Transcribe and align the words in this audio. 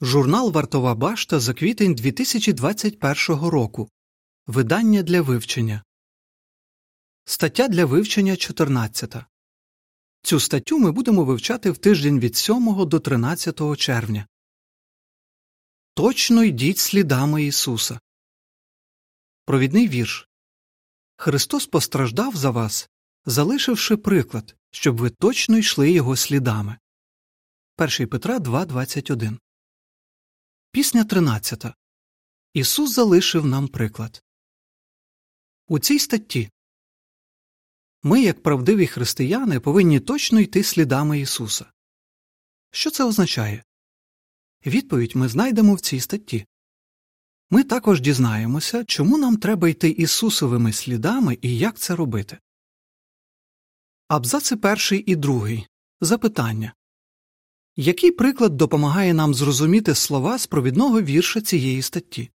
Журнал 0.00 0.52
Вартова 0.52 0.94
башта 0.94 1.40
за 1.40 1.54
квітень 1.54 1.94
2021 1.94 3.48
року. 3.48 3.90
Видання 4.46 5.02
для 5.02 5.22
вивчення. 5.22 5.84
Стаття 7.24 7.68
для 7.68 7.84
вивчення 7.84 8.36
14. 8.36 9.14
Цю 10.22 10.40
статтю 10.40 10.78
ми 10.78 10.92
будемо 10.92 11.24
вивчати 11.24 11.70
в 11.70 11.78
тиждень 11.78 12.20
від 12.20 12.36
7 12.36 12.88
до 12.88 13.00
13 13.00 13.76
червня. 13.76 14.26
Точно 15.94 16.44
йдіть 16.44 16.78
слідами 16.78 17.44
Ісуса. 17.44 18.00
Провідний 19.44 19.88
вірш 19.88 20.28
Христос 21.16 21.66
постраждав 21.66 22.36
за 22.36 22.50
вас, 22.50 22.88
залишивши 23.26 23.96
приклад, 23.96 24.56
щоб 24.70 24.96
ви 24.96 25.10
точно 25.10 25.58
йшли 25.58 25.90
Його 25.90 26.16
слідами. 26.16 26.78
1 27.78 28.08
Петра 28.08 28.38
2.21 28.38 29.38
Пісня 30.70 31.04
13. 31.04 31.64
Ісус 32.54 32.94
залишив 32.94 33.46
нам 33.46 33.68
приклад. 33.68 34.22
У 35.68 35.78
цій 35.78 35.98
статті 35.98 36.50
ми, 38.02 38.22
як 38.22 38.42
правдиві 38.42 38.86
християни, 38.86 39.60
повинні 39.60 40.00
точно 40.00 40.40
йти 40.40 40.62
слідами 40.62 41.20
Ісуса. 41.20 41.72
Що 42.70 42.90
це 42.90 43.04
означає? 43.04 43.64
Відповідь 44.66 45.16
ми 45.16 45.28
знайдемо 45.28 45.74
в 45.74 45.80
цій 45.80 46.00
статті. 46.00 46.46
Ми 47.50 47.62
також 47.64 48.00
дізнаємося, 48.00 48.84
чому 48.84 49.18
нам 49.18 49.36
треба 49.36 49.68
йти 49.68 49.90
Ісусовими 49.90 50.72
слідами 50.72 51.38
і 51.42 51.58
як 51.58 51.78
це 51.78 51.96
робити. 51.96 52.38
Абзаци 54.08 54.56
перший 54.56 55.04
і 55.12 55.16
другий. 55.16 55.66
Запитання 56.00 56.74
який 57.80 58.10
приклад 58.10 58.56
допомагає 58.56 59.14
нам 59.14 59.34
зрозуміти 59.34 59.94
слова 59.94 60.38
з 60.38 60.46
провідного 60.46 61.02
вірша 61.02 61.40
цієї 61.40 61.82
статті? 61.82 62.30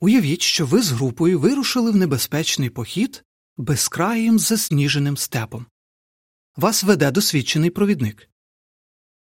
Уявіть, 0.00 0.42
що 0.42 0.66
ви 0.66 0.82
з 0.82 0.90
групою 0.92 1.40
вирушили 1.40 1.90
в 1.90 1.96
небезпечний 1.96 2.70
похід 2.70 3.24
безкраїм 3.56 4.38
засніженим 4.38 5.16
степом. 5.16 5.66
Вас 6.56 6.82
веде 6.82 7.10
досвідчений 7.10 7.70
провідник. 7.70 8.30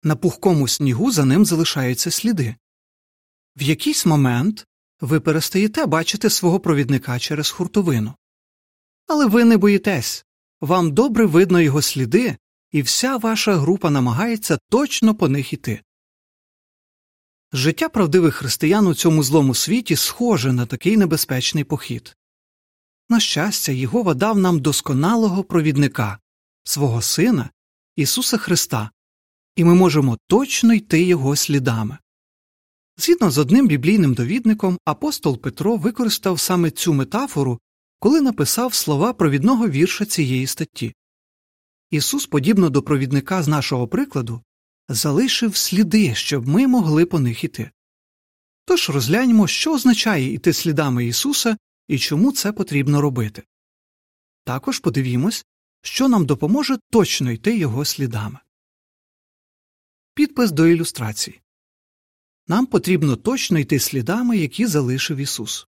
На 0.04 0.16
пухкому 0.16 0.68
снігу 0.68 1.12
за 1.12 1.26
ним 1.26 1.46
залишаються 1.46 2.12
сліди. 2.12 2.56
В 3.56 3.62
якийсь 3.62 4.06
момент 4.06 4.68
ви 5.02 5.20
перестаєте 5.20 5.86
бачити 5.86 6.30
свого 6.30 6.60
провідника 6.60 7.20
через 7.20 7.50
хуртовину. 7.50 8.14
Але 9.08 9.26
ви 9.26 9.46
не 9.46 9.58
боїтесь 9.58 10.26
вам 10.62 10.92
добре 10.92 11.26
видно 11.26 11.62
його 11.62 11.82
сліди, 11.82 12.38
і 12.72 12.82
вся 12.82 13.18
ваша 13.18 13.56
група 13.56 13.90
намагається 13.90 14.58
точно 14.70 15.16
по 15.16 15.30
них 15.30 15.54
іти. 15.54 15.82
Життя 17.54 17.90
правдивих 17.90 18.36
християн 18.36 18.88
у 18.88 18.94
цьому 18.94 19.24
злому 19.24 19.56
світі 19.56 19.96
схоже 19.96 20.54
на 20.54 20.66
такий 20.66 20.98
небезпечний 20.98 21.64
похід. 21.64 22.16
На 23.10 23.20
щастя, 23.20 23.72
Єгова 23.72 24.14
дав 24.14 24.38
нам 24.38 24.60
досконалого 24.60 25.44
провідника, 25.44 26.20
свого 26.64 27.02
Сина, 27.02 27.50
Ісуса 27.96 28.38
Христа, 28.38 28.92
і 29.56 29.64
ми 29.64 29.76
можемо 29.76 30.18
точно 30.28 30.74
йти 30.74 31.04
Його 31.04 31.36
слідами. 31.36 31.98
Згідно 32.98 33.32
з 33.32 33.38
одним 33.38 33.68
біблійним 33.68 34.14
довідником, 34.14 34.78
апостол 34.86 35.38
Петро 35.38 35.78
використав 35.78 36.40
саме 36.40 36.72
цю 36.72 36.94
метафору, 36.94 37.60
коли 38.00 38.22
написав 38.22 38.74
слова 38.74 39.14
провідного 39.14 39.70
вірша 39.70 40.06
цієї 40.06 40.48
статті. 40.48 40.94
Ісус, 41.92 42.28
подібно 42.28 42.70
до 42.70 42.82
провідника 42.82 43.44
з 43.44 43.48
нашого 43.48 43.88
прикладу, 43.88 44.42
залишив 44.90 45.56
сліди, 45.56 46.16
щоб 46.16 46.48
ми 46.48 46.68
могли 46.68 47.06
по 47.06 47.20
них 47.20 47.44
іти. 47.44 47.72
Тож 48.66 48.90
розгляньмо, 48.90 49.48
що 49.48 49.74
означає 49.74 50.34
йти 50.34 50.54
слідами 50.54 51.06
Ісуса 51.06 51.58
і 51.88 52.00
чому 52.00 52.32
це 52.32 52.52
потрібно 52.52 53.02
робити. 53.02 53.44
Також 54.44 54.80
подивімось, 54.80 55.46
що 55.82 56.08
нам 56.08 56.26
допоможе 56.26 56.78
точно 56.90 57.32
йти 57.32 57.58
Його 57.58 57.86
слідами. 57.86 58.40
Підпис 60.14 60.52
до 60.52 60.68
ілюстрації 60.68 61.42
Нам 62.48 62.66
потрібно 62.66 63.16
точно 63.16 63.60
йти 63.60 63.80
слідами, 63.80 64.38
які 64.38 64.66
залишив 64.66 65.18
Ісус. 65.18 65.68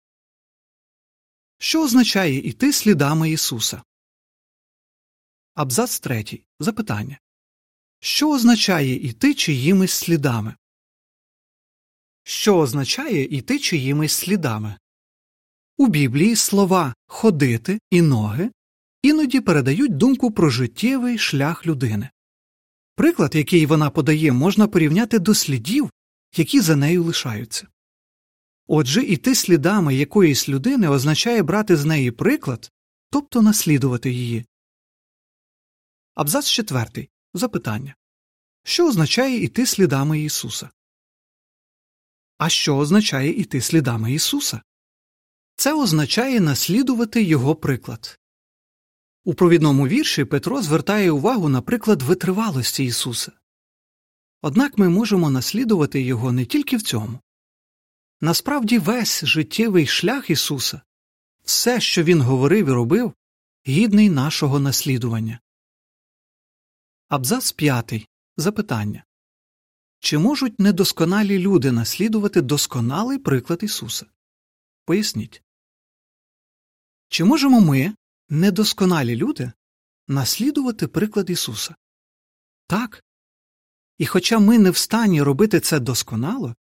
Що 1.58 1.84
означає 1.84 2.38
йти 2.38 2.72
слідами 2.72 3.30
Ісуса? 3.30 3.82
Абзац 5.54 6.00
третій. 6.00 6.44
Запитання. 6.60 7.18
Що 8.00 8.30
означає 8.30 8.94
іти 8.94 9.34
чиїмись 9.34 9.92
слідами? 9.92 10.54
Що 12.22 12.58
означає 12.58 13.24
іти 13.24 13.58
чиїмись 13.58 14.12
слідами? 14.12 14.78
У 15.76 15.86
Біблії 15.86 16.36
слова 16.36 16.94
ходити 17.06 17.78
і 17.90 18.02
ноги 18.02 18.50
іноді 19.02 19.40
передають 19.40 19.96
думку 19.96 20.30
про 20.30 20.50
життєвий 20.50 21.18
шлях 21.18 21.66
людини. 21.66 22.10
Приклад, 22.94 23.34
який 23.34 23.66
вона 23.66 23.90
подає, 23.90 24.32
можна 24.32 24.68
порівняти 24.68 25.18
до 25.18 25.34
слідів, 25.34 25.90
які 26.36 26.60
за 26.60 26.76
нею 26.76 27.04
лишаються. 27.04 27.66
Отже, 28.66 29.02
іти 29.02 29.34
слідами 29.34 29.94
якоїсь 29.94 30.48
людини 30.48 30.88
означає 30.88 31.42
брати 31.42 31.76
з 31.76 31.84
неї 31.84 32.10
приклад, 32.10 32.70
тобто 33.10 33.42
наслідувати 33.42 34.10
її. 34.10 34.44
Абзац 36.20 36.48
четвертий. 36.48 37.10
Запитання. 37.34 37.94
Що 38.62 38.88
означає 38.88 39.44
йти 39.44 39.66
слідами 39.66 40.20
Ісуса? 40.20 40.70
А 42.38 42.48
що 42.48 42.76
означає 42.76 43.30
йти 43.30 43.60
слідами 43.60 44.12
Ісуса? 44.12 44.62
Це 45.56 45.74
означає 45.74 46.40
наслідувати 46.40 47.22
Його 47.22 47.54
приклад. 47.54 48.18
У 49.24 49.34
провідному 49.34 49.88
вірші 49.88 50.24
Петро 50.24 50.62
звертає 50.62 51.10
увагу 51.10 51.48
на 51.48 51.62
приклад 51.62 52.02
витривалості 52.02 52.84
Ісуса. 52.84 53.32
Однак 54.42 54.78
ми 54.78 54.88
можемо 54.88 55.30
наслідувати 55.30 56.02
Його 56.02 56.32
не 56.32 56.44
тільки 56.44 56.76
в 56.76 56.82
цьому. 56.82 57.18
Насправді 58.20 58.78
весь 58.78 59.24
життєвий 59.24 59.86
шлях 59.86 60.30
Ісуса, 60.30 60.80
все, 61.44 61.80
що 61.80 62.02
Він 62.02 62.20
говорив 62.20 62.66
і 62.68 62.72
робив, 62.72 63.14
гідний 63.66 64.10
нашого 64.10 64.60
наслідування. 64.60 65.40
Абзац 67.10 67.52
п'ятий. 67.52 68.08
Запитання 68.36 69.04
Чи 69.98 70.18
можуть 70.18 70.60
недосконалі 70.60 71.38
люди 71.38 71.72
наслідувати 71.72 72.40
досконалий 72.40 73.18
приклад 73.18 73.62
Ісуса? 73.62 74.06
Поясніть. 74.84 75.42
Чи 77.08 77.24
можемо 77.24 77.60
ми, 77.60 77.94
недосконалі 78.28 79.16
люди, 79.16 79.52
наслідувати 80.08 80.88
приклад 80.88 81.30
Ісуса? 81.30 81.74
Так. 82.66 83.04
І 83.98 84.06
хоча 84.06 84.38
ми 84.38 84.58
не 84.58 84.70
в 84.70 84.76
стані 84.76 85.22
робити 85.22 85.60
це 85.60 85.80
досконало, 85.80 86.54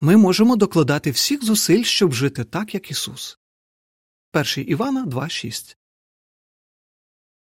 ми 0.00 0.16
можемо 0.16 0.56
докладати 0.56 1.10
всіх 1.10 1.44
зусиль, 1.44 1.82
щоб 1.82 2.12
жити 2.12 2.44
так, 2.44 2.74
як 2.74 2.90
Ісус. 2.90 3.38
1 4.32 4.70
Івана 4.70 5.06
2.6 5.06 5.76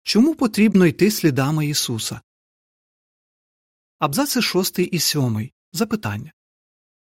Чому 0.02 0.34
потрібно 0.34 0.86
йти 0.86 1.10
слідами 1.10 1.66
Ісуса? 1.66 2.20
Абзаци 4.02 4.42
6 4.42 4.78
і 4.78 4.98
7. 4.98 5.50
Запитання 5.72 6.32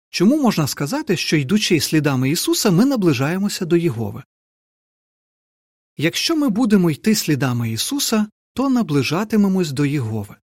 Чому 0.10 0.42
можна 0.42 0.68
сказати, 0.68 1.18
що 1.18 1.38
йдучи 1.38 1.80
слідами 1.80 2.30
Ісуса, 2.30 2.72
ми 2.72 2.86
наближаємося 2.86 3.66
до 3.66 3.78
Єгови? 3.78 4.24
Якщо 5.98 6.36
ми 6.36 6.50
будемо 6.50 6.92
йти 6.92 7.16
слідами 7.16 7.72
Ісуса, 7.72 8.28
то 8.54 8.70
наближатимемось 8.70 9.72
до 9.72 9.86
Єгови. 9.86 10.36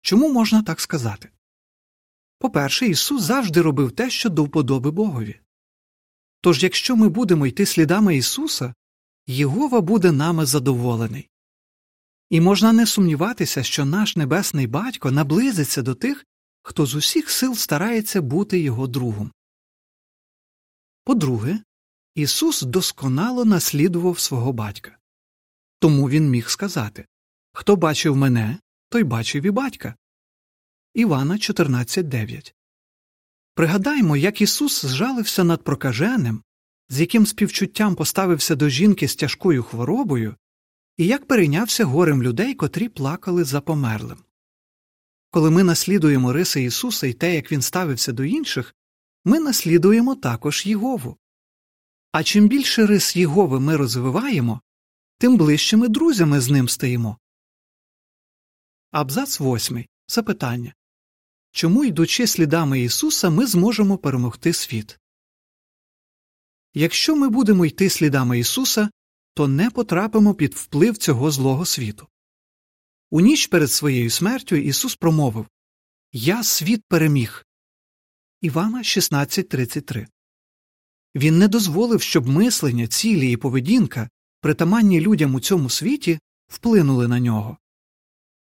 Чому 0.00 0.32
можна 0.32 0.62
так 0.62 0.80
сказати? 0.80 1.30
По 2.38 2.50
перше, 2.50 2.86
Ісус 2.86 3.22
завжди 3.22 3.62
робив 3.62 3.92
те, 3.92 4.10
що 4.10 4.30
до 4.30 4.44
вподоби 4.44 4.90
Богові. 4.90 5.40
Тож, 6.40 6.62
якщо 6.62 6.96
ми 6.96 7.08
будемо 7.08 7.46
йти 7.46 7.66
слідами 7.66 8.16
Ісуса, 8.16 8.74
Єгова 9.26 9.80
буде 9.80 10.12
нами 10.12 10.46
задоволений. 10.46 11.28
І 12.32 12.40
можна 12.40 12.72
не 12.72 12.86
сумніватися, 12.86 13.62
що 13.62 13.84
наш 13.84 14.16
небесний 14.16 14.66
батько 14.66 15.10
наблизиться 15.10 15.82
до 15.82 15.94
тих, 15.94 16.26
хто 16.62 16.86
з 16.86 16.94
усіх 16.94 17.30
сил 17.30 17.54
старається 17.54 18.22
бути 18.22 18.60
його 18.60 18.86
другом. 18.86 19.32
По-друге, 21.04 21.62
Ісус 22.14 22.62
досконало 22.62 23.44
наслідував 23.44 24.18
свого 24.18 24.52
батька. 24.52 24.98
Тому 25.78 26.08
він 26.08 26.30
міг 26.30 26.48
сказати 26.48 27.06
Хто 27.52 27.76
бачив 27.76 28.16
мене, 28.16 28.58
той 28.88 29.04
бачив 29.04 29.46
і 29.46 29.50
батька. 29.50 29.94
Івана 30.94 31.34
14.9 31.34 32.54
Пригадаймо, 33.54 34.16
як 34.16 34.40
Ісус 34.40 34.84
зжалився 34.84 35.44
над 35.44 35.64
прокаженим, 35.64 36.42
з 36.88 37.00
яким 37.00 37.26
співчуттям 37.26 37.94
поставився 37.94 38.54
до 38.54 38.68
жінки 38.68 39.08
з 39.08 39.16
тяжкою 39.16 39.62
хворобою 39.62 40.36
і 41.02 41.06
як 41.06 41.26
перейнявся 41.26 41.84
горем 41.84 42.22
людей, 42.22 42.54
котрі 42.54 42.88
плакали 42.88 43.44
за 43.44 43.60
померлим. 43.60 44.24
Коли 45.30 45.50
ми 45.50 45.62
наслідуємо 45.62 46.32
риси 46.32 46.62
Ісуса 46.62 47.06
і 47.06 47.12
те, 47.12 47.34
як 47.34 47.52
Він 47.52 47.62
ставився 47.62 48.12
до 48.12 48.24
інших, 48.24 48.74
ми 49.24 49.40
наслідуємо 49.40 50.14
також 50.14 50.66
Єгову. 50.66 51.16
А 52.12 52.22
чим 52.24 52.48
більше 52.48 52.86
рис 52.86 53.16
Єгови 53.16 53.60
ми 53.60 53.76
розвиваємо, 53.76 54.60
тим 55.18 55.36
ближчими 55.36 55.88
друзями 55.88 56.40
з 56.40 56.50
ним 56.50 56.68
стаємо. 56.68 57.18
Абзац 58.90 59.40
восьмий. 59.40 59.88
Запитання 60.08 60.74
Чому, 61.50 61.84
йдучи 61.84 62.26
слідами 62.26 62.80
Ісуса, 62.80 63.30
ми 63.30 63.46
зможемо 63.46 63.98
перемогти 63.98 64.52
світ? 64.52 64.98
Якщо 66.74 67.16
ми 67.16 67.28
будемо 67.28 67.66
йти 67.66 67.90
слідами 67.90 68.38
Ісуса, 68.38 68.90
то 69.34 69.48
не 69.48 69.70
потрапимо 69.70 70.34
під 70.34 70.54
вплив 70.54 70.96
цього 70.96 71.30
злого 71.30 71.66
світу. 71.66 72.08
У 73.10 73.20
ніч 73.20 73.46
перед 73.46 73.72
своєю 73.72 74.10
смертю 74.10 74.56
Ісус 74.56 74.96
промовив 74.96 75.46
Я 76.12 76.44
світ 76.44 76.82
переміг. 76.88 77.46
Івана 78.40 78.78
16.33 78.78 80.06
Він 81.14 81.38
не 81.38 81.48
дозволив, 81.48 82.02
щоб 82.02 82.28
мислення, 82.28 82.86
цілі 82.86 83.32
і 83.32 83.36
поведінка, 83.36 84.10
притаманні 84.40 85.00
людям 85.00 85.34
у 85.34 85.40
цьому 85.40 85.70
світі, 85.70 86.18
вплинули 86.46 87.08
на 87.08 87.20
нього. 87.20 87.58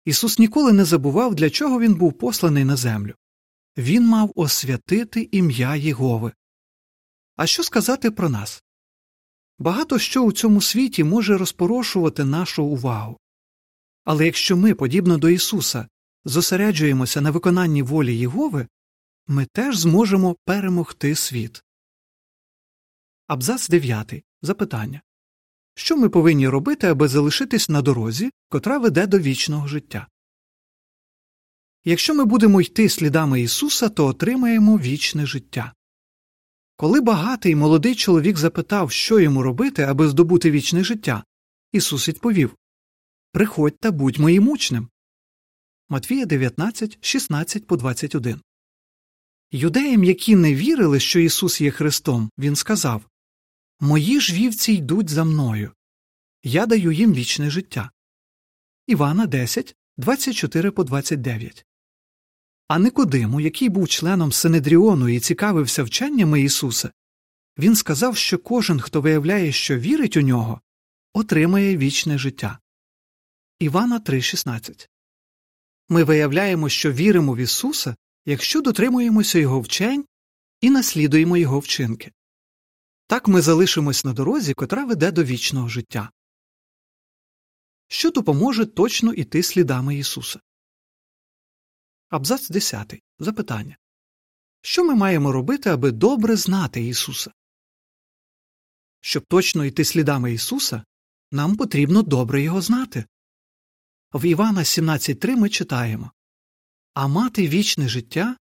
Ісус 0.05 0.39
ніколи 0.39 0.73
не 0.73 0.85
забував, 0.85 1.35
для 1.35 1.51
чого 1.51 1.81
він 1.81 1.95
був 1.95 2.13
посланий 2.13 2.65
на 2.65 2.77
землю. 2.77 3.15
Він 3.77 4.07
мав 4.07 4.33
освятити 4.35 5.29
ім'я 5.33 5.77
Єгови. 5.77 6.33
А 7.37 7.47
що 7.47 7.63
сказати 7.63 8.11
про 8.11 8.29
нас? 8.29 8.63
Багато 9.59 9.99
що 9.99 10.23
у 10.23 10.33
цьому 10.33 10.63
світі 10.63 11.05
може 11.05 11.39
розпорошувати 11.39 12.25
нашу 12.25 12.65
увагу. 12.65 13.19
Але 14.05 14.27
якщо 14.27 14.57
ми, 14.57 14.75
подібно 14.75 15.19
до 15.19 15.29
Ісуса, 15.29 15.89
зосереджуємося 16.25 17.21
на 17.21 17.31
виконанні 17.31 17.83
волі 17.83 18.17
Єгови, 18.17 18.67
ми 19.27 19.47
теж 19.53 19.77
зможемо 19.77 20.37
перемогти 20.45 21.15
світ. 21.15 21.65
Абзац 23.27 23.69
9. 23.69 24.25
Запитання 24.43 25.03
Що 25.75 25.97
ми 25.97 26.09
повинні 26.09 26.49
робити, 26.49 26.87
аби 26.87 27.09
залишитись 27.09 27.69
на 27.69 27.83
дорозі, 27.83 28.31
котра 28.49 28.79
веде 28.79 29.07
до 29.07 29.19
вічного 29.19 29.67
життя? 29.67 30.07
Якщо 31.85 32.15
ми 32.15 32.25
будемо 32.25 32.61
йти 32.61 32.89
слідами 32.89 33.41
Ісуса, 33.41 33.89
то 33.89 34.07
отримаємо 34.07 34.79
вічне 34.79 35.27
життя. 35.27 35.73
Коли 36.77 37.01
багатий 37.01 37.55
молодий 37.55 37.95
чоловік 37.95 38.39
запитав, 38.39 38.91
що 38.91 39.21
йому 39.21 39.43
робити, 39.43 39.83
аби 39.83 40.09
здобути 40.09 40.51
вічне 40.51 40.85
життя, 40.85 41.25
Ісус 41.73 42.09
відповів 42.09 42.57
Приходь 43.33 43.79
та 43.79 43.91
будь 43.91 44.19
моїм 44.19 44.49
учнем. 44.49 44.89
Матвія 45.89 46.27
19, 46.27 46.99
16 47.01 47.67
по 47.67 47.77
21. 47.77 48.41
Юдеям, 49.53 50.05
які 50.05 50.37
не 50.37 50.55
вірили, 50.55 51.01
що 51.01 51.21
Ісус 51.21 51.61
є 51.61 51.71
Христом, 51.71 52.31
Він 52.39 52.57
сказав 52.57 53.05
Мої 53.81 54.21
ж 54.21 54.35
вівці 54.35 54.73
йдуть 54.73 55.09
за 55.09 55.25
мною. 55.25 55.73
Я 56.43 56.67
даю 56.67 56.93
їм 56.93 57.15
вічне 57.15 57.51
життя. 57.51 57.91
Івана 58.87 59.27
10, 59.27 59.77
24 59.97 60.71
по 60.71 60.85
29. 60.85 61.67
А 62.69 62.79
Никодиму, 62.79 63.41
який 63.41 63.69
був 63.69 63.89
членом 63.89 64.33
Синедріону 64.33 65.09
і 65.09 65.21
цікавився 65.21 65.83
вченнями 65.83 66.41
Ісуса, 66.41 66.91
він 67.59 67.77
сказав, 67.77 68.17
що 68.17 68.39
кожен, 68.39 68.81
хто 68.81 69.01
виявляє, 69.01 69.53
що 69.53 69.79
вірить 69.79 70.17
у 70.17 70.21
нього, 70.21 70.61
отримає 71.13 71.77
вічне 71.77 72.19
життя. 72.19 72.59
Івана 73.59 74.01
3,16 74.01 74.89
Ми 75.89 76.05
виявляємо, 76.05 76.69
що 76.69 76.93
віримо 76.93 77.35
в 77.35 77.39
Ісуса, 77.39 77.97
якщо 78.27 78.61
дотримуємося 78.61 79.39
Його 79.39 79.61
вчень 79.61 80.05
і 80.61 80.71
наслідуємо 80.71 81.37
Його 81.37 81.59
вчинки. 81.59 82.13
Так 83.07 83.29
ми 83.29 83.43
залишимось 83.43 84.05
на 84.05 84.13
дорозі, 84.13 84.55
котра 84.55 84.85
веде 84.85 85.13
до 85.13 85.25
вічного 85.25 85.69
життя. 85.69 86.11
Що 87.89 88.11
допоможе 88.11 88.67
точно 88.67 89.13
іти 89.13 89.43
слідами 89.43 89.97
Ісуса? 89.97 90.41
Абзац 92.15 92.51
10. 92.51 93.03
Запитання 93.19 93.77
Що 94.63 94.85
ми 94.85 94.95
маємо 94.95 95.33
робити, 95.33 95.71
аби 95.71 95.91
добре 95.91 96.37
знати 96.37 96.87
Ісуса? 96.87 97.33
Щоб 99.01 99.25
точно 99.29 99.65
йти 99.65 99.85
слідами 99.85 100.33
Ісуса, 100.33 100.85
нам 101.33 101.57
потрібно 101.57 102.03
добре 102.03 102.43
Його 102.43 102.61
знати. 102.61 103.05
В 104.13 104.25
Івана 104.25 104.61
17.3 104.61 105.37
ми 105.37 105.49
читаємо 105.49 106.11
А 106.95 107.07
мати 107.07 107.49
вічне 107.49 107.89
життя 107.89 108.37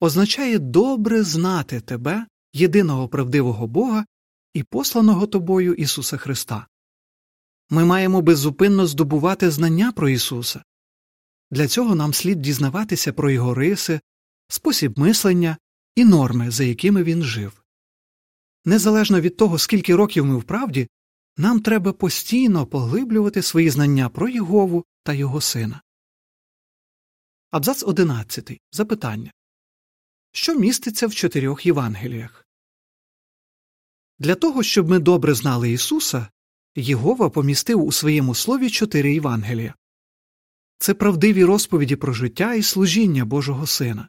означає 0.00 0.58
добре 0.58 1.22
знати 1.22 1.80
тебе, 1.80 2.26
єдиного 2.52 3.08
правдивого 3.08 3.66
Бога 3.66 4.06
і 4.54 4.62
посланого 4.62 5.26
тобою 5.26 5.74
Ісуса 5.74 6.16
Христа. 6.16 6.66
Ми 7.70 7.84
маємо 7.84 8.22
беззупинно 8.22 8.86
здобувати 8.86 9.50
знання 9.50 9.92
про 9.92 10.08
Ісуса. 10.08 10.62
Для 11.52 11.68
цього 11.68 11.94
нам 11.94 12.14
слід 12.14 12.42
дізнаватися 12.42 13.12
про 13.12 13.30
його 13.30 13.54
риси, 13.54 14.00
спосіб 14.48 14.98
мислення 14.98 15.56
і 15.96 16.04
норми, 16.04 16.50
за 16.50 16.64
якими 16.64 17.02
він 17.02 17.22
жив. 17.22 17.64
Незалежно 18.64 19.20
від 19.20 19.36
того, 19.36 19.58
скільки 19.58 19.96
років 19.96 20.26
ми 20.26 20.36
вправді, 20.36 20.88
нам 21.36 21.60
треба 21.60 21.92
постійно 21.92 22.66
поглиблювати 22.66 23.42
свої 23.42 23.70
знання 23.70 24.08
про 24.08 24.28
Єгову 24.28 24.84
та 25.02 25.12
його 25.12 25.40
сина. 25.40 25.82
Абзац 27.50 27.82
11. 27.82 28.60
Запитання 28.72 29.32
Що 30.32 30.54
міститься 30.54 31.06
в 31.06 31.14
чотирьох 31.14 31.66
Євангеліях? 31.66 32.46
Для 34.18 34.34
того, 34.34 34.62
щоб 34.62 34.88
ми 34.88 34.98
добре 34.98 35.34
знали 35.34 35.70
Ісуса, 35.70 36.28
Єгова 36.76 37.30
помістив 37.30 37.84
у 37.84 37.92
своєму 37.92 38.34
слові 38.34 38.70
чотири 38.70 39.14
Євангелія 39.14 39.74
це 40.82 40.94
правдиві 40.94 41.44
розповіді 41.44 41.96
про 41.96 42.12
життя 42.12 42.54
і 42.54 42.62
служіння 42.62 43.24
Божого 43.24 43.66
Сина. 43.66 44.08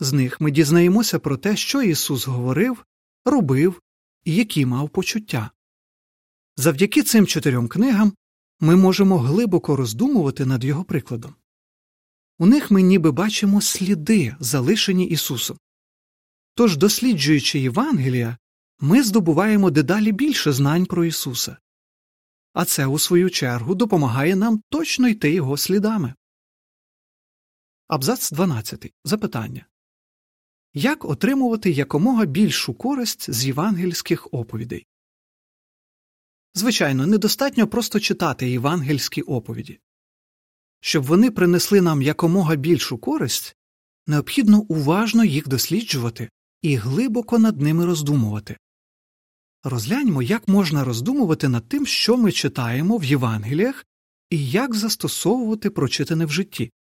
З 0.00 0.12
них 0.12 0.40
ми 0.40 0.50
дізнаємося 0.50 1.18
про 1.18 1.36
те, 1.36 1.56
що 1.56 1.82
Ісус 1.82 2.26
говорив, 2.26 2.84
робив 3.24 3.82
і 4.24 4.34
які 4.34 4.66
мав 4.66 4.88
почуття. 4.88 5.50
Завдяки 6.56 7.02
цим 7.02 7.26
чотирьом 7.26 7.68
книгам 7.68 8.12
ми 8.60 8.76
можемо 8.76 9.18
глибоко 9.18 9.76
роздумувати 9.76 10.46
над 10.46 10.64
його 10.64 10.84
прикладом. 10.84 11.34
У 12.38 12.46
них 12.46 12.70
ми 12.70 12.82
ніби 12.82 13.12
бачимо 13.12 13.60
сліди, 13.60 14.36
залишені 14.40 15.06
Ісусом. 15.06 15.58
Тож, 16.54 16.76
досліджуючи 16.76 17.58
Євангелія, 17.58 18.36
ми 18.80 19.02
здобуваємо 19.02 19.70
дедалі 19.70 20.12
більше 20.12 20.52
знань 20.52 20.86
про 20.86 21.04
Ісуса 21.04 21.56
а 22.54 22.64
це, 22.64 22.86
у 22.86 22.98
свою 22.98 23.30
чергу, 23.30 23.74
допомагає 23.74 24.36
нам 24.36 24.62
точно 24.68 25.08
йти 25.08 25.32
його 25.32 25.56
слідами. 25.56 26.14
Абзац 27.88 28.30
12. 28.30 28.92
Запитання 29.04 29.66
Як 30.74 31.04
отримувати 31.04 31.70
якомога 31.70 32.24
більшу 32.24 32.74
користь 32.74 33.30
з 33.32 33.46
євангельських 33.46 34.28
оповідей? 34.32 34.86
Звичайно, 36.54 37.06
недостатньо 37.06 37.68
просто 37.68 38.00
читати 38.00 38.50
євангельські 38.50 39.22
оповіді. 39.22 39.80
Щоб 40.80 41.04
вони 41.04 41.30
принесли 41.30 41.80
нам 41.80 42.02
якомога 42.02 42.56
більшу 42.56 42.98
користь, 42.98 43.56
необхідно 44.06 44.60
уважно 44.60 45.24
їх 45.24 45.48
досліджувати 45.48 46.30
і 46.62 46.76
глибоко 46.76 47.38
над 47.38 47.60
ними 47.60 47.86
роздумувати. 47.86 48.56
Розгляньмо, 49.66 50.22
як 50.22 50.48
можна 50.48 50.84
роздумувати 50.84 51.48
над 51.48 51.68
тим, 51.68 51.86
що 51.86 52.16
ми 52.16 52.32
читаємо 52.32 52.98
в 52.98 53.04
Євангеліях, 53.04 53.86
і 54.30 54.50
як 54.50 54.74
застосовувати 54.74 55.70
прочитане 55.70 56.26
в 56.26 56.30
житті. 56.30 56.72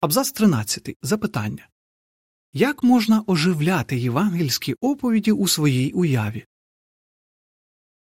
Абзац 0.00 0.32
13. 0.32 0.96
Запитання 1.02 1.68
Як 2.52 2.82
можна 2.82 3.24
оживляти 3.26 3.98
євангельські 3.98 4.74
оповіді 4.80 5.32
у 5.32 5.48
своїй 5.48 5.92
уяві? 5.92 6.44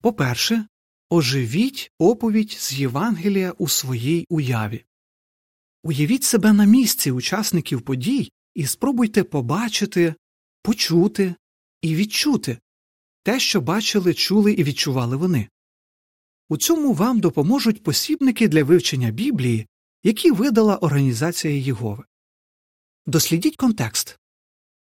По 0.00 0.12
перше, 0.12 0.66
оживіть 1.10 1.92
оповідь 1.98 2.50
з 2.50 2.72
Євангелія 2.72 3.50
у 3.50 3.68
своїй 3.68 4.26
уяві. 4.28 4.84
Уявіть 5.82 6.24
себе 6.24 6.52
на 6.52 6.64
місці 6.64 7.10
учасників 7.10 7.82
подій 7.82 8.32
і 8.54 8.66
спробуйте 8.66 9.24
побачити, 9.24 10.14
почути 10.62 11.34
і 11.82 11.94
відчути 11.96 12.58
те, 13.28 13.40
що 13.40 13.60
бачили, 13.60 14.14
чули 14.14 14.52
і 14.52 14.64
відчували 14.64 15.16
вони. 15.16 15.48
У 16.48 16.56
цьому 16.56 16.92
вам 16.92 17.20
допоможуть 17.20 17.82
посібники 17.82 18.48
для 18.48 18.64
вивчення 18.64 19.10
Біблії, 19.10 19.66
які 20.02 20.30
видала 20.30 20.76
Організація 20.76 21.54
Єгови. 21.54 22.04
Дослідіть 23.06 23.56
контекст. 23.56 24.18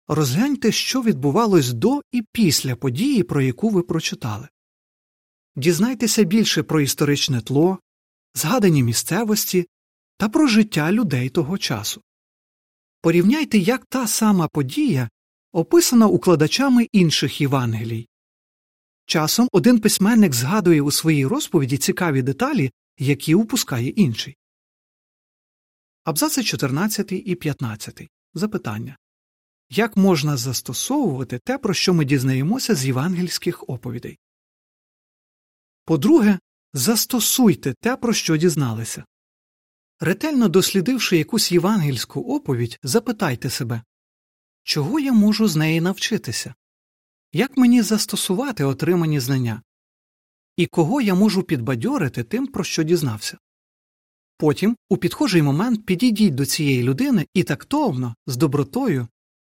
Розгляньте, 0.09 0.73
що 0.73 1.03
відбувалось 1.03 1.73
до 1.73 2.03
і 2.13 2.23
після 2.33 2.77
події, 2.77 3.23
про 3.23 3.43
яку 3.43 3.71
ви 3.71 3.83
прочитали. 3.83 4.49
Дізнайтеся 5.57 6.25
більше 6.25 6.63
про 6.63 6.81
історичне 6.81 7.41
тло, 7.41 7.79
згадані 8.35 8.83
місцевості 8.83 9.67
та 10.17 10.29
про 10.29 10.47
життя 10.47 10.93
людей 10.93 11.29
того 11.29 11.59
часу. 11.59 12.03
Порівняйте, 13.01 13.59
як 13.59 13.87
та 13.87 14.07
сама 14.07 14.49
подія 14.49 15.09
описана 15.53 16.07
укладачами 16.07 16.89
інших 16.93 17.41
Євангелій. 17.41 18.07
Часом 19.07 19.49
один 19.53 19.81
письменник 19.81 20.35
згадує 20.35 20.83
у 20.83 20.91
своїй 20.91 21.27
розповіді 21.27 21.79
цікаві 21.79 22.23
деталі, 22.23 22.71
які 22.99 23.35
упускає 23.35 23.89
інший. 23.89 24.37
Абзаци 26.05 26.43
14 26.43 27.13
і 27.13 27.35
15. 27.35 28.09
Запитання 28.35 28.97
Як 29.71 29.97
можна 29.97 30.37
застосовувати 30.37 31.39
те, 31.45 31.59
про 31.59 31.75
що 31.75 31.95
ми 31.95 32.05
дізнаємося 32.05 32.75
з 32.75 32.87
євангельських 32.87 33.65
оповідей? 33.69 34.19
По 35.85 35.99
друге, 35.99 36.39
застосуйте 36.73 37.75
те, 37.81 37.97
про 37.97 38.13
що 38.13 38.37
дізналися. 38.37 39.05
Ретельно 40.01 40.49
дослідивши 40.49 41.17
якусь 41.19 41.53
євангельську 41.53 42.21
оповідь, 42.21 42.79
запитайте 42.83 43.51
себе 43.51 43.83
чого 44.65 45.01
я 45.01 45.13
можу 45.13 45.49
з 45.49 45.57
неї 45.57 45.81
навчитися? 45.81 46.55
Як 47.37 47.57
мені 47.57 47.83
застосувати 47.83 48.65
отримані 48.65 49.21
знання? 49.21 49.63
І 50.57 50.67
кого 50.67 51.01
я 51.01 51.15
можу 51.15 51.43
підбадьорити 51.43 52.25
тим, 52.25 52.47
про 52.47 52.65
що 52.65 52.83
дізнався? 52.83 53.39
Потім, 54.39 54.77
у 54.89 54.97
підхожий 54.97 55.43
момент, 55.43 55.87
підійдіть 55.87 56.35
до 56.35 56.47
цієї 56.47 56.83
людини 56.83 57.27
і 57.35 57.45
тактовно, 57.45 58.15
з 58.27 58.37
добротою, 58.37 59.09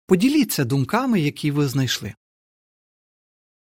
поділіться 0.06 0.64
думками, 0.64 1.20
які 1.20 1.50
ви 1.50 1.68
знайшли. 1.68 2.14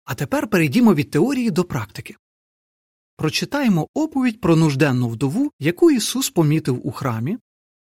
А 0.05 0.15
тепер 0.15 0.51
перейдімо 0.51 0.95
від 0.95 1.11
теорії 1.11 1.51
до 1.51 1.65
практики. 1.65 2.17
Прочитаємо 3.17 3.89
оповідь 3.95 4.41
про 4.41 4.57
нужденну 4.57 5.09
вдову, 5.09 5.53
яку 5.59 5.91
Ісус 5.91 6.31
помітив 6.31 6.87
у 6.87 6.93
храмі, 6.93 7.39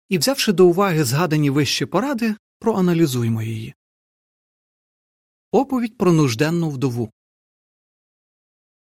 і, 0.09 0.17
взявши 0.17 0.51
до 0.51 0.67
уваги 0.67 1.03
згадані 1.03 1.49
вищі 1.49 1.85
поради, 1.85 2.35
проаналізуємо 2.59 3.41
її. 3.41 3.76
Оповідь 5.51 5.97
про 5.97 6.13
нужденну 6.13 6.69
вдову. 6.69 7.11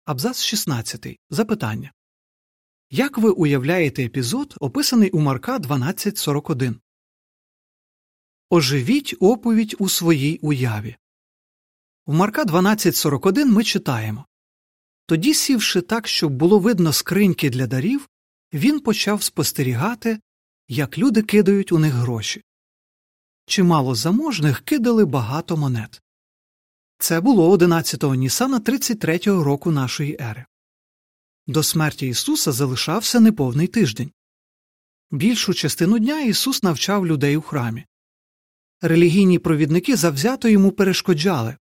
Абзац 0.04 0.42
16. 0.42 1.06
Запитання 1.30 1.92
Як 2.90 3.18
ви 3.18 3.30
уявляєте 3.30 4.04
епізод, 4.04 4.54
описаний 4.60 5.10
у 5.10 5.20
Марка 5.20 5.58
12.41? 5.58 6.74
Оживіть 8.50 9.14
оповідь 9.20 9.76
у 9.78 9.88
своїй 9.88 10.38
уяві. 10.38 10.96
В 12.06 12.14
Марка 12.14 12.44
12.41 12.44 13.44
ми 13.44 13.64
читаємо 13.64 14.26
Тоді, 15.06 15.34
сівши 15.34 15.80
так, 15.80 16.08
щоб 16.08 16.32
було 16.32 16.58
видно 16.58 16.92
скриньки 16.92 17.50
для 17.50 17.66
дарів, 17.66 18.08
він 18.52 18.80
почав 18.80 19.22
спостерігати, 19.22 20.20
як 20.68 20.98
люди 20.98 21.22
кидають 21.22 21.72
у 21.72 21.78
них 21.78 21.92
гроші. 21.92 22.42
Чимало 23.46 23.94
заможних 23.94 24.60
кидали 24.60 25.04
багато 25.04 25.56
монет. 25.56 26.03
Це 26.98 27.20
було 27.20 27.56
11-го 27.56 28.14
Нісана 28.14 28.60
33-го 28.60 29.44
року 29.44 29.70
нашої 29.70 30.16
ери. 30.20 30.44
До 31.46 31.62
смерті 31.62 32.06
Ісуса 32.06 32.52
залишався 32.52 33.20
неповний 33.20 33.66
тиждень. 33.66 34.10
Більшу 35.10 35.54
частину 35.54 35.98
дня 35.98 36.20
Ісус 36.20 36.62
навчав 36.62 37.06
людей 37.06 37.36
у 37.36 37.40
храмі. 37.40 37.84
Релігійні 38.80 39.38
провідники 39.38 39.96
завзято 39.96 40.48
йому 40.48 40.72
перешкоджали 40.72 41.56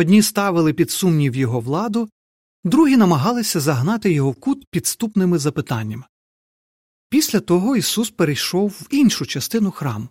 одні 0.00 0.22
ставили 0.22 0.72
під 0.72 0.90
сумнів 0.90 1.36
його 1.36 1.60
владу, 1.60 2.10
другі 2.64 2.96
намагалися 2.96 3.60
загнати 3.60 4.12
його 4.12 4.30
в 4.30 4.34
кут 4.34 4.66
підступними 4.70 5.38
запитаннями. 5.38 6.04
Після 7.08 7.40
того 7.40 7.76
Ісус 7.76 8.10
перейшов 8.10 8.70
в 8.70 8.86
іншу 8.90 9.26
частину 9.26 9.70
храму. 9.70 10.08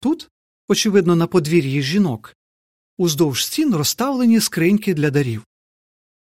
Тут, 0.00 0.30
очевидно, 0.68 1.16
на 1.16 1.26
подвір'ї 1.26 1.82
жінок, 1.82 2.36
уздовж 2.98 3.44
стін 3.44 3.74
розставлені 3.74 4.40
скриньки 4.40 4.94
для 4.94 5.10
дарів. 5.10 5.44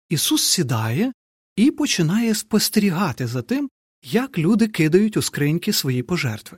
Ісус 0.09 0.43
сідає 0.43 1.13
і 1.55 1.71
починає 1.71 2.35
спостерігати 2.35 3.27
за 3.27 3.41
тим, 3.41 3.69
як 4.03 4.37
люди 4.37 4.67
кидають 4.67 5.17
у 5.17 5.21
скриньки 5.21 5.73
свої 5.73 6.03
пожертви. 6.03 6.57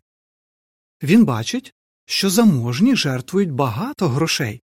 Він 1.03 1.25
бачить, 1.25 1.73
що 2.05 2.29
заможні 2.29 2.95
жертвують 2.95 3.51
багато 3.51 4.09
грошей. 4.09 4.61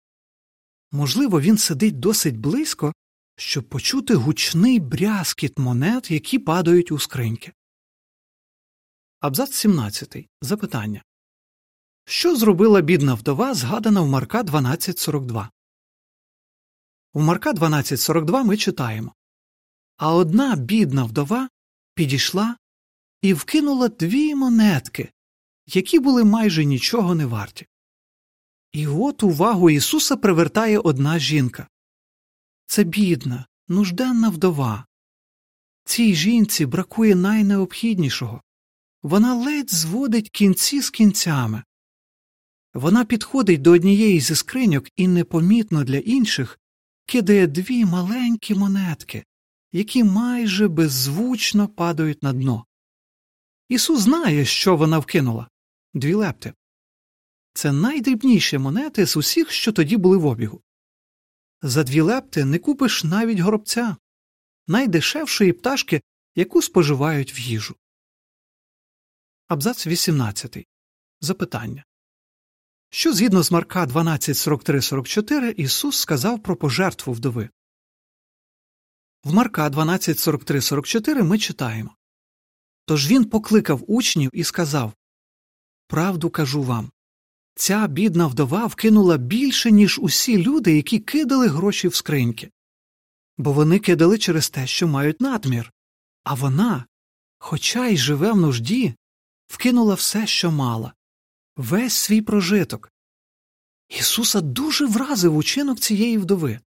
Можливо, 0.91 1.41
він 1.41 1.57
сидить 1.57 1.99
досить 1.99 2.37
близько, 2.37 2.93
щоб 3.37 3.69
почути 3.69 4.15
гучний 4.15 4.79
брязкіт 4.79 5.59
монет, 5.59 6.11
які 6.11 6.39
падають 6.39 6.91
у 6.91 6.99
скриньки. 6.99 7.53
Абзац 9.19 9.53
17. 9.53 10.27
Запитання 10.41 11.03
Що 12.05 12.35
зробила 12.35 12.81
бідна 12.81 13.13
вдова, 13.13 13.53
згадана 13.53 14.01
в 14.01 14.07
Марка 14.07 14.43
12.42? 14.43 15.47
В 17.13 17.21
Марка 17.21 17.53
12.42 17.53 18.43
ми 18.43 18.57
читаємо 18.57 19.13
А 19.97 20.13
одна 20.13 20.55
бідна 20.55 21.03
вдова 21.03 21.49
підійшла 21.93 22.57
і 23.21 23.33
вкинула 23.33 23.87
дві 23.87 24.35
монетки, 24.35 25.11
які 25.65 25.99
були 25.99 26.23
майже 26.23 26.65
нічого 26.65 27.15
не 27.15 27.25
варті. 27.25 27.67
І 28.71 28.87
от 28.87 29.23
увагу 29.23 29.69
Ісуса 29.69 30.17
привертає 30.17 30.79
одна 30.79 31.19
жінка 31.19 31.67
це 32.67 32.83
бідна, 32.83 33.45
нужденна 33.67 34.29
вдова. 34.29 34.85
Цій 35.83 36.15
жінці 36.15 36.65
бракує 36.65 37.15
найнеобхіднішого 37.15 38.41
вона 39.03 39.35
ледь 39.35 39.73
зводить 39.73 40.29
кінці 40.29 40.81
з 40.81 40.89
кінцями. 40.89 41.63
Вона 42.75 43.05
підходить 43.05 43.61
до 43.61 43.71
однієї 43.71 44.19
зі 44.19 44.35
скриньок 44.35 44.87
і 44.95 45.07
непомітно 45.07 45.83
для 45.83 45.97
інших 45.97 46.59
кидає 47.05 47.47
дві 47.47 47.85
маленькі 47.85 48.55
монетки, 48.55 49.25
які 49.71 50.03
майже 50.03 50.67
беззвучно 50.67 51.67
падають 51.67 52.23
на 52.23 52.33
дно. 52.33 52.65
Ісус 53.69 53.99
знає, 53.99 54.45
що 54.45 54.75
вона 54.75 54.99
вкинула 54.99 55.49
дві 55.93 56.13
лепти. 56.13 56.53
Це 57.53 57.71
найдрібніші 57.71 58.57
монети 58.57 59.05
з 59.05 59.17
усіх, 59.17 59.51
що 59.51 59.71
тоді 59.71 59.97
були 59.97 60.17
в 60.17 60.25
обігу. 60.25 60.61
За 61.61 61.83
дві 61.83 62.01
лепти 62.01 62.45
не 62.45 62.59
купиш 62.59 63.03
навіть 63.03 63.39
горобця, 63.39 63.97
найдешевшої 64.67 65.53
пташки, 65.53 66.01
яку 66.35 66.61
споживають 66.61 67.33
в 67.33 67.37
їжу. 67.39 67.75
Абзац 69.47 69.87
18. 69.87 70.67
Запитання 71.21 71.85
Що 72.97 73.13
згідно 73.13 73.43
з 73.43 73.51
Марка 73.51 73.85
12.43.44 73.85 75.51
Ісус 75.51 75.97
сказав 75.97 76.43
про 76.43 76.55
пожертву 76.55 77.13
вдови? 77.13 77.49
В 79.23 79.33
Марка 79.33 79.69
12.43.44 79.69 81.23
ми 81.23 81.39
читаємо 81.39 81.95
Тож 82.85 83.07
він 83.07 83.25
покликав 83.25 83.83
учнів 83.87 84.29
і 84.33 84.43
сказав 84.43 84.93
Правду 85.87 86.29
кажу 86.29 86.63
вам 86.63 86.91
ця 87.55 87.87
бідна 87.87 88.27
вдова 88.27 88.65
вкинула 88.65 89.17
більше, 89.17 89.71
ніж 89.71 89.99
усі 89.99 90.37
люди, 90.37 90.75
які 90.75 90.99
кидали 90.99 91.47
гроші 91.47 91.87
в 91.87 91.95
скриньки. 91.95 92.51
Бо 93.37 93.53
вони 93.53 93.79
кидали 93.79 94.17
через 94.17 94.49
те, 94.49 94.67
що 94.67 94.87
мають 94.87 95.21
надмір, 95.21 95.73
а 96.23 96.33
вона, 96.33 96.85
хоча 97.37 97.87
й 97.87 97.97
живе 97.97 98.31
в 98.31 98.37
нужді, 98.37 98.93
вкинула 99.47 99.93
все, 99.93 100.27
що 100.27 100.51
мала, 100.51 100.93
весь 101.55 101.93
свій 101.93 102.21
прожиток. 102.21 102.91
Ісуса 103.89 104.41
дуже 104.41 104.85
вразив 104.85 105.35
учинок 105.35 105.79
цієї 105.79 106.17
вдови. 106.17 106.59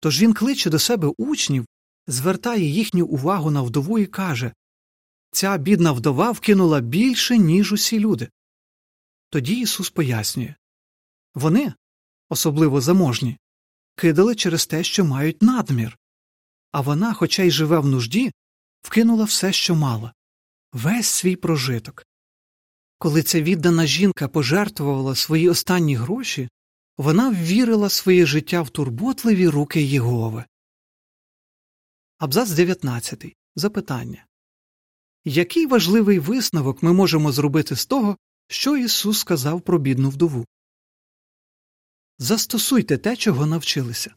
Тож 0.00 0.22
він 0.22 0.34
кличе 0.34 0.70
до 0.70 0.78
себе 0.78 1.12
учнів, 1.16 1.66
звертає 2.06 2.64
їхню 2.64 3.06
увагу 3.06 3.50
на 3.50 3.62
вдову 3.62 3.98
і 3.98 4.06
каже 4.06 4.52
Ця 5.30 5.58
бідна 5.58 5.92
вдова 5.92 6.30
вкинула 6.30 6.80
більше, 6.80 7.38
ніж 7.38 7.72
усі 7.72 8.00
люди. 8.00 8.28
Тоді 9.30 9.60
Ісус 9.60 9.90
пояснює 9.90 10.54
вони, 11.34 11.72
особливо 12.28 12.80
заможні, 12.80 13.38
кидали 13.96 14.34
через 14.34 14.66
те, 14.66 14.84
що 14.84 15.04
мають 15.04 15.42
надмір, 15.42 15.98
а 16.72 16.80
вона, 16.80 17.14
хоча 17.14 17.42
й 17.42 17.50
живе 17.50 17.78
в 17.78 17.86
нужді, 17.86 18.32
вкинула 18.82 19.24
все, 19.24 19.52
що 19.52 19.74
мала, 19.74 20.12
весь 20.72 21.06
свій 21.06 21.36
прожиток. 21.36 22.06
Коли 23.02 23.22
ця 23.22 23.42
віддана 23.42 23.86
жінка 23.86 24.28
пожертвувала 24.28 25.14
свої 25.14 25.48
останні 25.48 25.94
гроші, 25.94 26.48
вона 26.96 27.30
ввірила 27.30 27.88
своє 27.88 28.26
життя 28.26 28.62
в 28.62 28.70
турботливі 28.70 29.48
руки 29.48 29.82
Єгови. 29.82 30.44
Абзац 32.18 32.50
19. 32.50 33.36
Запитання 33.56 34.26
Який 35.24 35.66
важливий 35.66 36.18
висновок 36.18 36.82
ми 36.82 36.92
можемо 36.92 37.32
зробити 37.32 37.76
з 37.76 37.86
того, 37.86 38.16
що 38.48 38.76
Ісус 38.76 39.18
сказав 39.18 39.60
про 39.60 39.78
бідну 39.78 40.10
вдову? 40.10 40.46
Застосуйте 42.18 42.98
те, 42.98 43.16
чого 43.16 43.46
навчилися. 43.46 44.14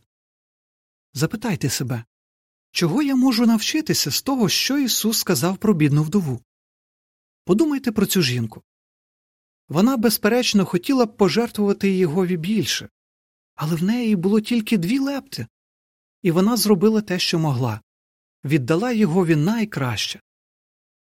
Запитайте 1.14 1.70
себе, 1.70 2.06
чого 2.72 3.02
я 3.02 3.16
можу 3.16 3.46
навчитися 3.46 4.12
з 4.12 4.22
того, 4.22 4.50
що 4.50 4.78
Ісус 4.78 5.18
сказав 5.18 5.58
про 5.58 5.74
бідну 5.74 6.04
вдову? 6.04 6.42
Подумайте 7.46 7.92
про 7.92 8.06
цю 8.06 8.22
жінку. 8.22 8.64
Вона, 9.70 9.98
безперечно, 9.98 10.66
хотіла 10.66 11.06
б 11.06 11.18
пожертвувати 11.18 11.92
Єгові 11.92 12.38
більше, 12.38 12.90
але 13.56 13.76
в 13.76 13.84
неї 13.84 14.16
було 14.16 14.42
тільки 14.42 14.78
дві 14.78 15.00
лепти, 15.00 15.48
і 16.22 16.32
вона 16.32 16.58
зробила 16.58 17.02
те, 17.02 17.20
що 17.20 17.40
могла 17.40 17.82
віддала 18.46 18.92
Єгові 18.92 19.36
найкраще. 19.36 20.20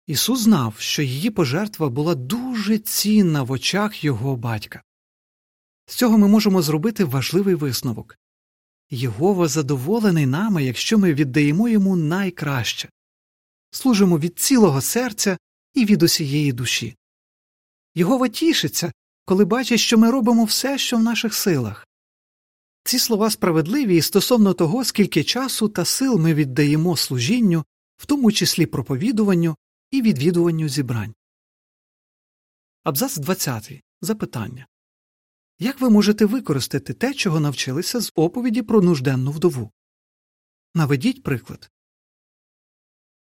Ісус 0.07 0.39
знав, 0.39 0.75
що 0.77 1.01
її 1.01 1.29
пожертва 1.29 1.89
була 1.89 2.15
дуже 2.15 2.77
цінна 2.77 3.43
в 3.43 3.51
очах 3.51 4.03
його 4.03 4.35
батька. 4.35 4.83
З 5.85 5.95
цього 5.95 6.17
ми 6.17 6.27
можемо 6.27 6.61
зробити 6.61 7.03
важливий 7.03 7.55
висновок 7.55 8.17
Єгова 8.89 9.47
задоволений 9.47 10.25
нами, 10.25 10.63
якщо 10.63 10.97
ми 10.97 11.13
віддаємо 11.13 11.69
йому 11.69 11.95
найкраще, 11.95 12.89
служимо 13.71 14.19
від 14.19 14.39
цілого 14.39 14.81
серця 14.81 15.37
і 15.73 15.85
від 15.85 16.03
усієї 16.03 16.51
душі. 16.51 16.95
Єгова 17.95 18.27
тішиться, 18.27 18.91
коли 19.25 19.45
бачить, 19.45 19.79
що 19.79 19.97
ми 19.97 20.11
робимо 20.11 20.43
все, 20.43 20.77
що 20.77 20.97
в 20.97 21.03
наших 21.03 21.33
силах. 21.33 21.87
Ці 22.83 22.99
слова 22.99 23.29
справедливі 23.29 23.97
і 23.97 24.01
стосовно 24.01 24.53
того, 24.53 24.85
скільки 24.85 25.23
часу 25.23 25.69
та 25.69 25.85
сил 25.85 26.19
ми 26.19 26.33
віддаємо 26.33 26.97
служінню, 26.97 27.65
в 27.97 28.05
тому 28.05 28.31
числі 28.31 28.65
проповідуванню 28.65 29.55
і 29.91 30.01
відвідуванню 30.01 30.69
зібрань. 30.69 31.13
Абзац 32.83 33.17
20. 33.17 33.81
Запитання 34.01 34.67
Як 35.59 35.81
ви 35.81 35.89
можете 35.89 36.25
використати 36.25 36.93
те, 36.93 37.13
чого 37.13 37.39
навчилися 37.39 38.01
з 38.01 38.11
оповіді 38.15 38.61
про 38.61 38.81
нужденну 38.81 39.31
вдову? 39.31 39.71
Наведіть 40.75 41.23
приклад. 41.23 41.69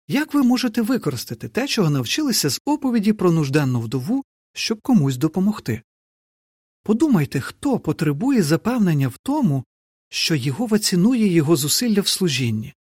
Як 0.09 0.35
ви 0.35 0.43
можете 0.43 0.83
використати 0.83 1.49
те, 1.49 1.69
чого 1.69 1.91
навчилися 1.91 2.50
з 2.50 2.61
оповіді 2.65 3.12
про 3.12 3.33
нужденну 3.33 3.81
вдову, 3.81 4.25
щоб 4.59 4.81
комусь 4.81 5.17
допомогти? 5.17 5.83
Подумайте, 6.83 7.41
хто 7.41 7.79
потребує 7.79 8.43
запевнення 8.43 9.09
в 9.09 9.19
тому, 9.19 9.65
що 10.09 10.35
Єгова 10.35 10.79
цінує 10.79 11.27
його 11.27 11.57
зусилля 11.57 12.00
в 12.00 12.09
служінні. 12.09 12.75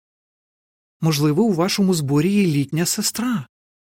Можливо, 1.00 1.42
у 1.42 1.52
вашому 1.52 1.94
зборі 1.94 2.32
є 2.32 2.46
літня 2.46 2.86
сестра, 2.86 3.46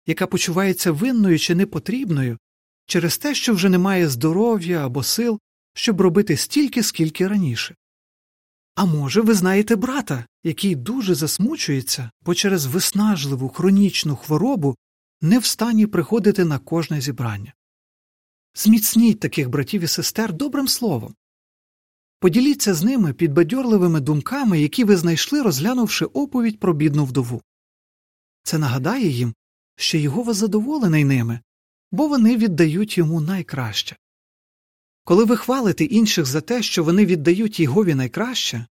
яка 0.06 0.28
почувається 0.28 0.92
винною 0.92 1.40
чи 1.40 1.56
непотрібною 1.56 2.38
через 2.86 3.18
те, 3.18 3.36
що 3.36 3.54
вже 3.54 3.70
немає 3.70 4.10
здоров'я 4.10 4.86
або 4.86 5.04
сил, 5.04 5.40
щоб 5.74 6.02
робити 6.02 6.38
стільки, 6.38 6.84
скільки 6.84 7.28
раніше. 7.28 7.76
А 8.76 8.86
може, 8.86 9.22
ви 9.22 9.34
знаєте 9.34 9.76
брата, 9.76 10.26
який 10.44 10.76
дуже 10.76 11.16
засмучується, 11.16 12.10
бо 12.22 12.36
через 12.36 12.66
виснажливу 12.66 13.50
хронічну 13.50 14.16
хворобу 14.16 14.76
не 15.22 15.40
в 15.40 15.46
стані 15.46 15.88
приходити 15.88 16.46
на 16.46 16.60
кожне 16.60 17.02
зібрання. 17.02 17.54
Зміцніть 18.56 19.20
таких 19.20 19.50
братів 19.50 19.82
і 19.82 19.88
сестер 19.88 20.34
добрим 20.34 20.68
словом. 20.68 21.16
Поділіться 22.20 22.74
з 22.74 22.84
ними 22.84 23.14
підбадьорливими 23.14 24.00
думками, 24.00 24.62
які 24.62 24.84
ви 24.84 24.98
знайшли, 24.98 25.42
розглянувши 25.42 26.06
оповідь 26.06 26.60
про 26.60 26.74
бідну 26.74 27.06
вдову. 27.06 27.42
Це 28.44 28.58
нагадає 28.58 29.08
їм, 29.08 29.34
що 29.76 29.98
Єгова 29.98 30.34
задоволений 30.34 31.06
ними, 31.06 31.40
бо 31.92 32.08
вони 32.08 32.38
віддають 32.38 32.98
йому 32.98 33.22
найкраще. 33.22 33.96
Коли 35.04 35.26
ви 35.26 35.38
хвалите 35.38 35.84
інших 35.84 36.26
за 36.26 36.42
те, 36.42 36.64
що 36.64 36.84
вони 36.84 37.06
віддають 37.06 37.60
Єгові 37.60 37.96
найкраще, 37.96 38.66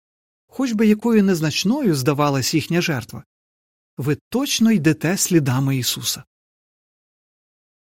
хоч 0.47 0.73
би 0.73 0.87
якою 0.87 1.25
незначною 1.25 1.95
здавалась 1.95 2.55
їхня 2.55 2.81
жертва, 2.81 3.25
ви 3.99 4.19
точно 4.29 4.73
йдете 4.73 5.17
слідами 5.17 5.77
Ісуса. 5.77 6.25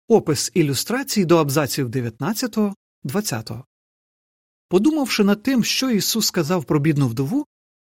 Опис 0.09 0.51
ілюстрацій 0.55 1.25
до 1.25 1.37
абзаців 1.37 1.89
19, 1.89 2.59
20. 3.03 3.51
Подумавши 4.69 5.25
над 5.25 5.43
тим, 5.43 5.65
що 5.65 5.91
Ісус 5.91 6.27
сказав 6.27 6.65
про 6.65 6.79
бідну 6.79 7.09
вдову, 7.09 7.47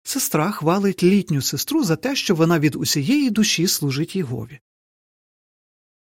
сестра 0.04 0.52
хвалить 0.52 1.04
літню 1.04 1.41
сестру 1.41 1.84
за 1.84 1.96
те, 1.96 2.15
що 2.15 2.36
вона 2.36 2.60
від 2.60 2.76
усієї 2.76 3.30
душі 3.30 3.67
служить 3.67 4.15
Єгові. 4.15 4.60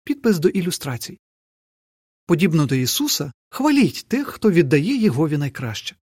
Підпис 0.04 0.40
до 0.40 0.50
ілюстрацій. 0.50 1.20
Подібно 2.26 2.66
до 2.66 2.76
Ісуса, 2.76 3.32
хваліть 3.50 4.06
тих, 4.08 4.28
хто 4.28 4.52
віддає 4.52 4.96
Єгові 4.96 5.38
найкраще. 5.38 5.96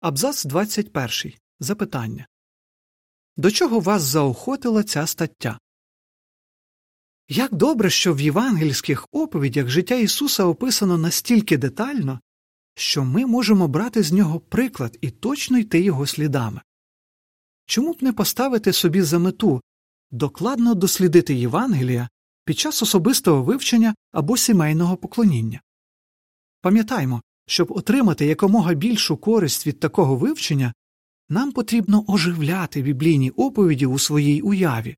Абзац 0.00 0.44
21. 0.44 1.32
Запитання 1.60 2.26
До 3.36 3.50
чого 3.50 3.80
вас 3.80 4.02
заохотила 4.02 4.82
ця 4.82 5.06
стаття? 5.06 5.58
Як 7.28 7.54
добре, 7.54 7.90
що 7.90 8.14
в 8.14 8.20
євангельських 8.20 9.08
оповідях 9.12 9.68
життя 9.68 9.94
Ісуса 9.94 10.44
описано 10.44 10.98
настільки 10.98 11.56
детально, 11.58 12.20
що 12.74 13.04
ми 13.04 13.26
можемо 13.26 13.68
брати 13.68 14.02
з 14.02 14.12
нього 14.12 14.40
приклад 14.40 14.98
і 15.00 15.10
точно 15.10 15.58
йти 15.58 15.80
його 15.80 16.06
слідами. 16.06 16.60
Чому 17.66 17.92
б 17.92 17.96
не 18.00 18.12
поставити 18.12 18.72
собі 18.72 19.02
за 19.02 19.18
мету 19.18 19.60
докладно 20.10 20.74
дослідити 20.74 21.34
Євангелія 21.34 22.08
під 22.44 22.58
час 22.58 22.82
особистого 22.82 23.42
вивчення 23.42 23.94
або 24.12 24.36
сімейного 24.36 24.96
поклоніння? 24.96 25.60
Пам'ятаймо, 26.60 27.22
щоб 27.46 27.72
отримати 27.72 28.26
якомога 28.26 28.74
більшу 28.74 29.16
користь 29.16 29.66
від 29.66 29.80
такого 29.80 30.16
вивчення, 30.16 30.74
нам 31.28 31.52
потрібно 31.52 32.04
оживляти 32.06 32.82
біблійні 32.82 33.30
оповіді 33.30 33.86
у 33.86 33.98
своїй 33.98 34.40
уяві 34.40 34.96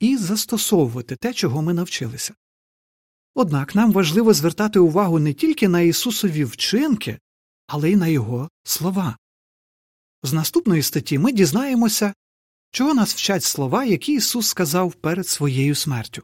і 0.00 0.16
застосовувати 0.16 1.16
те, 1.16 1.32
чого 1.32 1.62
ми 1.62 1.74
навчилися. 1.74 2.34
Однак 3.34 3.74
нам 3.74 3.92
важливо 3.92 4.34
звертати 4.34 4.78
увагу 4.78 5.18
не 5.18 5.34
тільки 5.34 5.68
на 5.68 5.80
Ісусові 5.80 6.44
вчинки, 6.44 7.18
але 7.66 7.90
й 7.90 7.96
на 7.96 8.06
Його 8.06 8.48
слова. 8.64 9.18
З 10.22 10.32
наступної 10.32 10.82
статті 10.82 11.18
ми 11.18 11.32
дізнаємося, 11.32 12.14
чого 12.70 12.94
нас 12.94 13.14
вчать 13.14 13.44
слова, 13.44 13.84
які 13.84 14.12
Ісус 14.12 14.48
сказав 14.48 14.94
перед 14.94 15.28
своєю 15.28 15.74
смертю. 15.74 16.22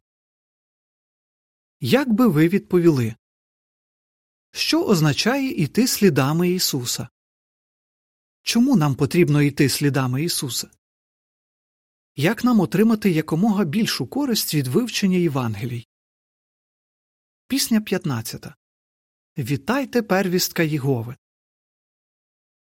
Як 1.80 2.12
би 2.12 2.26
ви 2.26 2.48
відповіли? 2.48 3.14
Що 4.52 4.84
означає 4.84 5.50
йти 5.50 5.86
слідами 5.86 6.50
Ісуса? 6.50 7.08
Чому 8.42 8.76
нам 8.76 8.94
потрібно 8.94 9.42
йти 9.42 9.68
слідами 9.68 10.24
Ісуса? 10.24 10.70
Як 12.20 12.44
нам 12.44 12.60
отримати 12.60 13.10
якомога 13.10 13.64
більшу 13.64 14.06
користь 14.06 14.54
від 14.54 14.66
вивчення 14.66 15.18
Євангелій? 15.18 15.86
Пісня 17.46 17.80
15. 17.80 18.46
Вітайте 19.38 20.02
первістка 20.02 20.62
Єгови. 20.62 21.16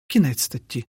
Кінець 0.08 0.42
статті. 0.42 0.86